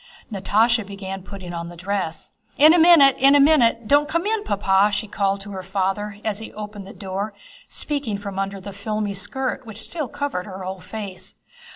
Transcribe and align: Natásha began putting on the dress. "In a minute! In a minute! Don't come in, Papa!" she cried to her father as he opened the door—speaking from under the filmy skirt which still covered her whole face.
Natásha 0.31 0.83
began 0.83 1.21
putting 1.21 1.53
on 1.53 1.69
the 1.69 1.75
dress. 1.75 2.31
"In 2.57 2.73
a 2.73 2.79
minute! 2.79 3.15
In 3.19 3.35
a 3.35 3.39
minute! 3.39 3.87
Don't 3.87 4.09
come 4.09 4.25
in, 4.25 4.43
Papa!" 4.43 4.91
she 4.91 5.07
cried 5.07 5.41
to 5.41 5.51
her 5.51 5.61
father 5.61 6.17
as 6.25 6.39
he 6.39 6.51
opened 6.53 6.87
the 6.87 6.91
door—speaking 6.93 8.17
from 8.17 8.39
under 8.39 8.59
the 8.59 8.73
filmy 8.73 9.13
skirt 9.13 9.63
which 9.67 9.77
still 9.79 10.07
covered 10.07 10.47
her 10.47 10.63
whole 10.63 10.79
face. 10.79 11.35